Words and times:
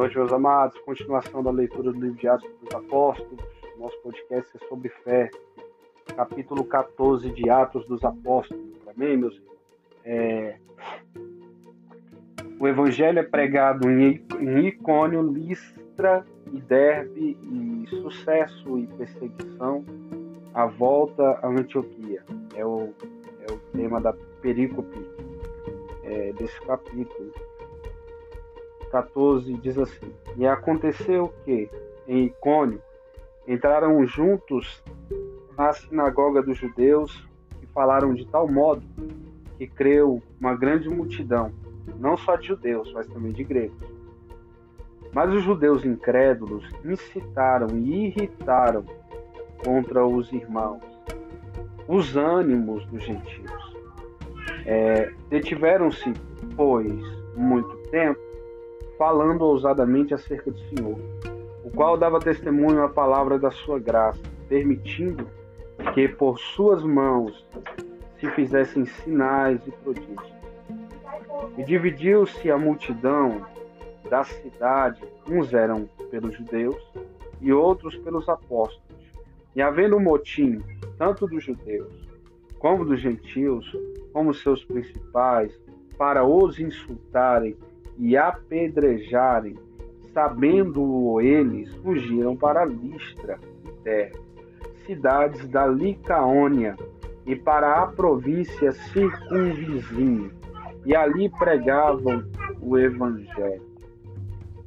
noite, 0.00 0.16
meus 0.16 0.32
amados. 0.32 0.78
Continuação 0.78 1.42
da 1.42 1.50
leitura 1.50 1.92
do 1.92 2.00
livro 2.00 2.16
de 2.16 2.26
Atos 2.26 2.48
dos 2.62 2.74
Apóstolos. 2.74 3.38
Nosso 3.78 4.00
podcast 4.00 4.50
é 4.56 4.66
sobre 4.66 4.88
fé. 4.88 5.30
Capítulo 6.16 6.64
14 6.64 7.30
de 7.30 7.50
Atos 7.50 7.86
dos 7.86 8.02
Apóstolos. 8.02 8.64
Amém, 8.88 9.18
meus 9.18 9.34
irmãos? 9.34 9.58
É... 10.02 10.56
O 12.58 12.66
evangelho 12.66 13.18
é 13.18 13.22
pregado 13.22 13.90
em 13.90 14.24
Icônio, 14.66 15.20
Listra 15.20 16.24
e 16.50 16.58
Derbe, 16.62 17.36
e 17.42 17.86
sucesso 18.00 18.78
e 18.78 18.86
perseguição, 18.86 19.84
a 20.54 20.64
volta 20.64 21.22
a 21.42 21.46
Antioquia. 21.46 22.24
É 22.54 22.64
o, 22.64 22.94
é 23.46 23.52
o 23.52 23.58
tema 23.76 24.00
da 24.00 24.14
perícope 24.40 25.06
é, 26.04 26.32
desse 26.32 26.58
capítulo. 26.62 27.49
14 28.90 29.52
diz 29.54 29.78
assim: 29.78 30.12
E 30.36 30.46
aconteceu 30.46 31.32
que, 31.44 31.68
em 32.06 32.24
Icônio, 32.24 32.82
entraram 33.46 34.04
juntos 34.06 34.82
na 35.56 35.72
sinagoga 35.72 36.42
dos 36.42 36.58
judeus 36.58 37.26
e 37.62 37.66
falaram 37.66 38.14
de 38.14 38.26
tal 38.26 38.48
modo 38.48 38.82
que 39.56 39.66
creu 39.66 40.22
uma 40.40 40.54
grande 40.54 40.88
multidão, 40.88 41.52
não 41.98 42.16
só 42.16 42.36
de 42.36 42.48
judeus, 42.48 42.92
mas 42.92 43.06
também 43.06 43.32
de 43.32 43.44
gregos. 43.44 43.88
Mas 45.12 45.32
os 45.34 45.42
judeus 45.42 45.84
incrédulos 45.84 46.64
incitaram 46.84 47.68
e 47.76 48.06
irritaram 48.06 48.84
contra 49.64 50.06
os 50.06 50.32
irmãos 50.32 50.82
os 51.88 52.16
ânimos 52.16 52.86
dos 52.86 53.02
gentios. 53.02 53.76
É, 54.64 55.12
Detiveram-se, 55.28 56.12
pois, 56.56 57.02
muito 57.36 57.76
tempo 57.90 58.29
falando 59.00 59.40
ousadamente 59.46 60.12
acerca 60.12 60.50
do 60.50 60.58
Senhor, 60.68 60.98
o 61.64 61.70
qual 61.70 61.96
dava 61.96 62.18
testemunho 62.18 62.82
à 62.82 62.88
palavra 62.90 63.38
da 63.38 63.50
sua 63.50 63.78
graça, 63.78 64.20
permitindo 64.46 65.26
que 65.94 66.06
por 66.06 66.38
suas 66.38 66.82
mãos 66.82 67.48
se 68.18 68.30
fizessem 68.32 68.84
sinais 68.84 69.58
e 69.66 69.70
prodígios. 69.70 70.34
E 71.56 71.64
dividiu-se 71.64 72.50
a 72.50 72.58
multidão 72.58 73.40
da 74.10 74.22
cidade, 74.22 75.00
uns 75.26 75.54
eram 75.54 75.88
pelos 76.10 76.34
judeus 76.36 76.76
e 77.40 77.50
outros 77.54 77.96
pelos 77.96 78.28
apóstolos. 78.28 79.00
E 79.56 79.62
havendo 79.62 79.96
um 79.96 80.00
motim, 80.00 80.62
tanto 80.98 81.26
dos 81.26 81.42
judeus 81.42 82.06
como 82.58 82.84
dos 82.84 83.00
gentios, 83.00 83.64
como 84.12 84.34
seus 84.34 84.62
principais, 84.62 85.58
para 85.96 86.22
os 86.22 86.60
insultarem 86.60 87.56
e 88.00 88.16
apedrejarem. 88.16 89.56
Sabendo 90.12 91.20
eles, 91.20 91.72
fugiram 91.76 92.36
para 92.36 92.64
Listra 92.64 93.38
e 93.86 94.10
cidades 94.84 95.46
da 95.48 95.66
Licaônia, 95.66 96.76
e 97.26 97.36
para 97.36 97.82
a 97.82 97.86
província 97.86 98.72
circunvizinha, 98.72 100.30
e 100.84 100.96
ali 100.96 101.28
pregavam 101.38 102.24
o 102.60 102.76
Evangelho. 102.76 103.70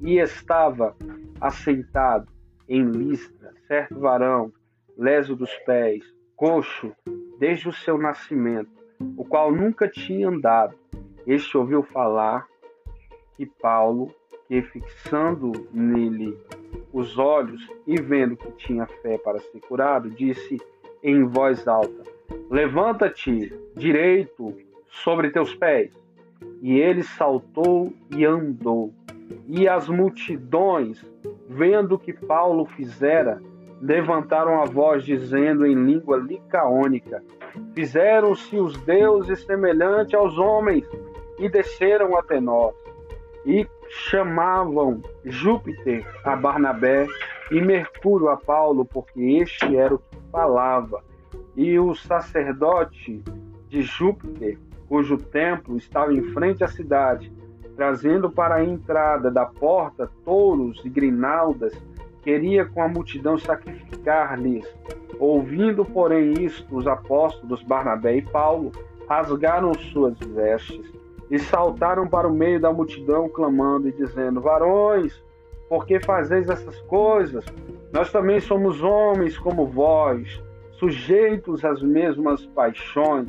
E 0.00 0.18
estava 0.18 0.96
assentado 1.38 2.28
em 2.66 2.82
Listra 2.82 3.52
certo 3.66 3.98
varão, 3.98 4.52
leso 4.96 5.34
dos 5.36 5.52
pés, 5.66 6.02
coxo, 6.36 6.92
desde 7.38 7.68
o 7.68 7.72
seu 7.72 7.98
nascimento, 7.98 8.70
o 9.16 9.24
qual 9.24 9.52
nunca 9.52 9.88
tinha 9.88 10.28
andado. 10.28 10.74
Este 11.26 11.58
ouviu 11.58 11.82
falar 11.82 12.46
que 13.36 13.46
Paulo, 13.46 14.10
que 14.48 14.62
fixando 14.62 15.52
nele 15.72 16.36
os 16.92 17.18
olhos 17.18 17.68
e 17.86 18.00
vendo 18.00 18.36
que 18.36 18.50
tinha 18.52 18.86
fé 18.86 19.18
para 19.18 19.38
ser 19.38 19.60
curado, 19.60 20.08
disse 20.10 20.56
em 21.02 21.24
voz 21.24 21.68
alta: 21.68 22.02
Levanta-te 22.50 23.52
direito 23.74 24.54
sobre 24.88 25.30
teus 25.30 25.54
pés. 25.54 25.90
E 26.62 26.78
ele 26.78 27.02
saltou 27.02 27.92
e 28.14 28.24
andou. 28.24 28.92
E 29.46 29.68
as 29.68 29.88
multidões, 29.88 31.04
vendo 31.48 31.98
que 31.98 32.12
Paulo 32.12 32.66
fizera, 32.66 33.42
levantaram 33.80 34.60
a 34.60 34.64
voz, 34.64 35.04
dizendo 35.04 35.66
em 35.66 35.74
língua 35.74 36.16
licaônica: 36.16 37.22
Fizeram-se 37.74 38.56
os 38.58 38.76
deuses 38.82 39.44
semelhantes 39.44 40.14
aos 40.14 40.38
homens 40.38 40.88
e 41.38 41.48
desceram 41.48 42.16
até 42.16 42.40
nós 42.40 42.74
e 43.46 43.66
chamavam 43.88 45.00
Júpiter 45.24 46.04
a 46.24 46.34
Barnabé 46.34 47.06
e 47.50 47.60
Mercúrio 47.60 48.28
a 48.28 48.36
Paulo, 48.36 48.84
porque 48.84 49.20
este 49.20 49.76
era 49.76 49.94
o 49.94 49.98
que 49.98 50.18
falava. 50.32 51.02
E 51.54 51.78
o 51.78 51.94
sacerdote 51.94 53.22
de 53.68 53.82
Júpiter, 53.82 54.58
cujo 54.88 55.16
templo 55.16 55.76
estava 55.76 56.12
em 56.12 56.22
frente 56.32 56.64
à 56.64 56.68
cidade, 56.68 57.32
trazendo 57.76 58.28
para 58.28 58.56
a 58.56 58.64
entrada 58.64 59.30
da 59.30 59.46
porta 59.46 60.10
touros 60.24 60.82
e 60.84 60.88
grinaldas, 60.88 61.72
queria 62.22 62.64
com 62.64 62.82
a 62.82 62.88
multidão 62.88 63.38
sacrificar-lhes. 63.38 64.66
Ouvindo, 65.20 65.84
porém, 65.84 66.32
isto, 66.44 66.76
os 66.76 66.86
apóstolos 66.86 67.62
Barnabé 67.62 68.16
e 68.16 68.22
Paulo 68.22 68.72
rasgaram 69.08 69.72
suas 69.74 70.18
vestes 70.18 71.05
e 71.30 71.38
saltaram 71.38 72.06
para 72.06 72.28
o 72.28 72.32
meio 72.32 72.60
da 72.60 72.72
multidão, 72.72 73.28
clamando 73.28 73.88
e 73.88 73.92
dizendo: 73.92 74.40
Varões, 74.40 75.22
por 75.68 75.86
que 75.86 76.00
fazeis 76.00 76.48
essas 76.48 76.80
coisas? 76.82 77.44
Nós 77.92 78.10
também 78.12 78.40
somos 78.40 78.82
homens 78.82 79.36
como 79.38 79.66
vós, 79.66 80.42
sujeitos 80.72 81.64
às 81.64 81.82
mesmas 81.82 82.46
paixões, 82.46 83.28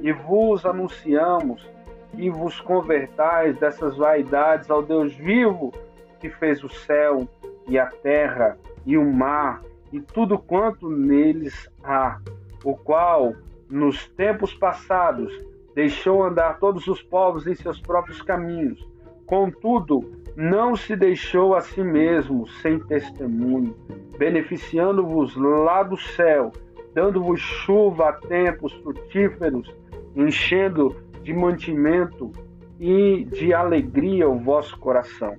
e 0.00 0.12
vos 0.12 0.64
anunciamos 0.64 1.68
que 2.12 2.30
vos 2.30 2.60
convertais 2.60 3.58
dessas 3.58 3.96
vaidades 3.96 4.70
ao 4.70 4.82
Deus 4.82 5.14
vivo, 5.14 5.72
que 6.20 6.30
fez 6.30 6.62
o 6.64 6.68
céu 6.68 7.28
e 7.68 7.78
a 7.78 7.86
terra 7.86 8.56
e 8.86 8.96
o 8.96 9.04
mar 9.04 9.62
e 9.94 10.00
tudo 10.00 10.36
quanto 10.38 10.90
neles 10.90 11.68
há, 11.82 12.18
o 12.64 12.74
qual 12.76 13.32
nos 13.70 14.08
tempos 14.08 14.52
passados 14.52 15.32
deixou 15.74 16.22
andar 16.22 16.58
todos 16.58 16.86
os 16.86 17.02
povos 17.02 17.46
em 17.46 17.54
seus 17.54 17.80
próprios 17.80 18.22
caminhos. 18.22 18.86
Contudo, 19.26 20.22
não 20.36 20.76
se 20.76 20.94
deixou 20.94 21.54
a 21.54 21.60
si 21.60 21.82
mesmo 21.82 22.46
sem 22.46 22.78
testemunho, 22.78 23.74
beneficiando-vos 24.18 25.34
lá 25.36 25.82
do 25.82 25.96
céu, 25.96 26.52
dando-vos 26.92 27.40
chuva 27.40 28.10
a 28.10 28.12
tempos 28.12 28.72
frutíferos, 28.74 29.74
enchendo 30.14 30.94
de 31.22 31.32
mantimento 31.32 32.30
e 32.78 33.24
de 33.24 33.54
alegria 33.54 34.28
o 34.28 34.38
vosso 34.38 34.78
coração. 34.78 35.36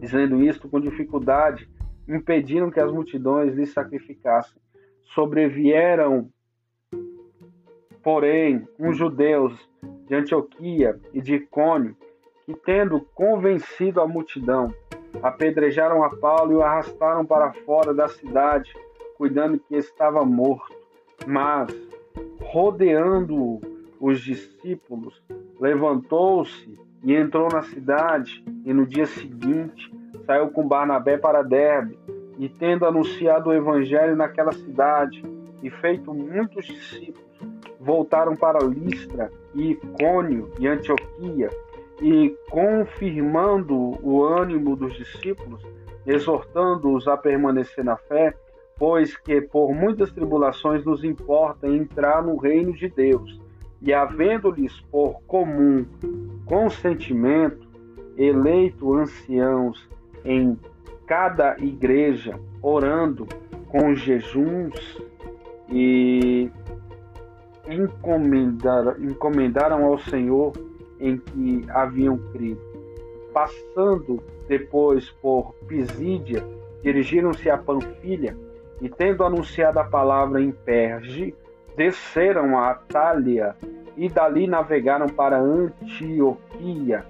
Dizendo 0.00 0.42
isto 0.42 0.68
com 0.68 0.80
dificuldade, 0.80 1.68
impediram 2.08 2.70
que 2.70 2.80
as 2.80 2.92
multidões 2.92 3.54
lhe 3.54 3.66
sacrificassem. 3.66 4.60
Sobrevieram 5.14 6.30
porém, 8.02 8.66
uns 8.78 8.96
judeus 8.96 9.54
de 10.06 10.14
Antioquia 10.14 10.98
e 11.12 11.20
de 11.20 11.36
Icônio, 11.36 11.96
que 12.44 12.54
tendo 12.54 13.00
convencido 13.14 14.00
a 14.00 14.08
multidão, 14.08 14.72
apedrejaram 15.22 16.02
a 16.02 16.10
Paulo 16.10 16.52
e 16.52 16.54
o 16.56 16.62
arrastaram 16.62 17.24
para 17.24 17.52
fora 17.52 17.94
da 17.94 18.08
cidade, 18.08 18.74
cuidando 19.16 19.58
que 19.58 19.76
estava 19.76 20.24
morto. 20.24 20.74
Mas, 21.26 21.72
rodeando 22.40 23.60
os 24.00 24.20
discípulos, 24.20 25.22
levantou-se 25.60 26.76
e 27.04 27.14
entrou 27.14 27.48
na 27.52 27.62
cidade, 27.62 28.44
e 28.64 28.72
no 28.72 28.86
dia 28.86 29.06
seguinte 29.06 29.92
saiu 30.26 30.50
com 30.50 30.66
Barnabé 30.66 31.16
para 31.16 31.42
Derbe, 31.42 31.98
e 32.38 32.48
tendo 32.48 32.86
anunciado 32.86 33.50
o 33.50 33.54
evangelho 33.54 34.16
naquela 34.16 34.52
cidade 34.52 35.22
e 35.62 35.70
feito 35.70 36.12
muitos 36.12 36.64
discípulos, 36.64 37.31
voltaram 37.82 38.36
para 38.36 38.64
Listra 38.64 39.30
e 39.54 39.72
Icônio 39.72 40.50
e 40.58 40.66
Antioquia, 40.66 41.50
e 42.00 42.34
confirmando 42.50 43.74
o 44.02 44.24
ânimo 44.24 44.74
dos 44.76 44.94
discípulos, 44.94 45.62
exortando-os 46.06 47.06
a 47.06 47.16
permanecer 47.16 47.84
na 47.84 47.96
fé, 47.96 48.34
pois 48.78 49.16
que 49.16 49.40
por 49.40 49.72
muitas 49.74 50.10
tribulações 50.12 50.84
nos 50.84 51.04
importa 51.04 51.68
entrar 51.68 52.22
no 52.22 52.36
reino 52.36 52.72
de 52.72 52.88
Deus, 52.88 53.40
e 53.80 53.92
havendo-lhes 53.92 54.80
por 54.90 55.20
comum 55.26 55.84
consentimento, 56.46 57.68
eleito 58.16 58.94
anciãos 58.94 59.88
em 60.24 60.58
cada 61.06 61.56
igreja, 61.58 62.38
orando 62.60 63.26
com 63.68 63.94
jejuns 63.94 65.02
e 65.68 66.50
encomendaram, 67.66 68.96
encomendaram 68.98 69.84
ao 69.84 69.98
Senhor 69.98 70.52
em 70.98 71.16
que 71.16 71.64
haviam 71.70 72.18
crido. 72.32 72.60
passando 73.32 74.22
depois 74.46 75.10
por 75.10 75.54
Pisídia, 75.66 76.44
dirigiram-se 76.82 77.48
a 77.48 77.56
Panfilha 77.56 78.36
e, 78.80 78.88
tendo 78.88 79.24
anunciado 79.24 79.78
a 79.78 79.84
palavra 79.84 80.42
em 80.42 80.52
Perge, 80.52 81.34
desceram 81.76 82.58
a 82.58 82.70
Atália 82.70 83.56
e 83.96 84.08
dali 84.08 84.46
navegaram 84.46 85.08
para 85.08 85.40
Antioquia, 85.40 87.04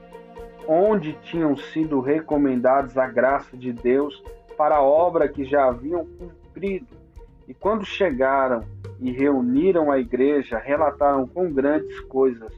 onde 0.69 1.14
tinham 1.25 1.56
sido 1.56 2.00
recomendados 2.00 2.96
a 2.96 3.06
graça 3.08 3.56
de 3.56 3.72
Deus 3.72 4.22
para 4.56 4.76
a 4.76 4.82
obra 4.82 5.28
que 5.28 5.44
já 5.44 5.66
haviam 5.66 6.06
cumprido. 6.06 7.01
E 7.49 7.55
quando 7.55 7.85
chegaram 7.85 8.65
e 9.00 9.11
reuniram 9.11 9.91
a 9.91 9.99
igreja, 9.99 10.59
relataram 10.59 11.27
com 11.27 11.53
grandes 11.53 11.99
coisas 12.00 12.53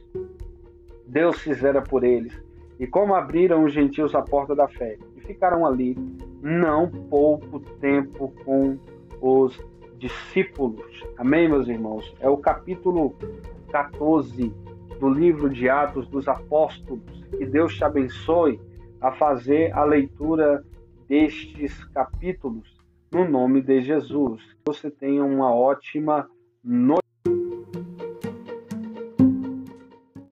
Deus 1.07 1.39
fizera 1.39 1.81
por 1.81 2.03
eles, 2.03 2.37
e 2.79 2.87
como 2.87 3.13
abriram 3.13 3.63
os 3.63 3.73
gentios 3.73 4.15
a 4.15 4.21
porta 4.21 4.55
da 4.55 4.67
fé, 4.67 4.97
e 5.15 5.21
ficaram 5.21 5.65
ali 5.65 5.95
não 6.41 6.89
pouco 6.89 7.59
tempo 7.59 8.33
com 8.43 8.77
os 9.21 9.57
discípulos. 9.97 11.03
Amém, 11.17 11.47
meus 11.47 11.67
irmãos? 11.67 12.13
É 12.19 12.29
o 12.29 12.37
capítulo 12.37 13.15
14 13.69 14.53
do 14.99 15.09
livro 15.09 15.49
de 15.49 15.69
Atos 15.69 16.07
dos 16.07 16.27
Apóstolos. 16.27 17.23
Que 17.29 17.45
Deus 17.45 17.75
te 17.75 17.83
abençoe 17.83 18.59
a 18.99 19.11
fazer 19.11 19.71
a 19.73 19.83
leitura 19.83 20.63
destes 21.07 21.83
capítulos 21.85 22.75
no 23.15 23.25
nome 23.29 23.61
de 23.61 23.81
Jesus. 23.81 24.41
Você 24.67 24.91
tenha 24.91 25.23
uma 25.23 25.49
ótima 25.55 26.29
noite. 26.61 27.04